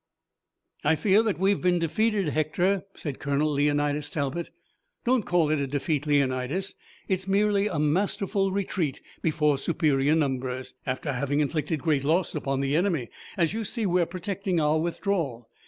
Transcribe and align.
"I 0.83 0.95
fear 0.95 1.21
that 1.21 1.37
we 1.37 1.51
have 1.51 1.61
been 1.61 1.77
defeated, 1.77 2.29
Hector," 2.29 2.85
said 2.95 3.19
Colonel 3.19 3.51
Leonidas 3.51 4.09
Talbot. 4.09 4.49
"Don't 5.05 5.27
call 5.27 5.51
it 5.51 5.59
a 5.61 5.67
defeat, 5.67 6.07
Leonidas. 6.07 6.73
It's 7.07 7.27
merely 7.27 7.67
a 7.67 7.77
masterly 7.77 8.49
retreat 8.51 8.99
before 9.21 9.59
superior 9.59 10.15
numbers, 10.15 10.73
after 10.87 11.13
having 11.13 11.39
inflicted 11.39 11.81
great 11.83 12.03
loss 12.03 12.33
upon 12.33 12.61
the 12.61 12.75
enemy. 12.75 13.11
As 13.37 13.53
you 13.53 13.63
see, 13.63 13.85
we 13.85 14.01
are 14.01 14.07
protecting 14.07 14.59
our 14.59 14.79
withdrawal. 14.79 15.51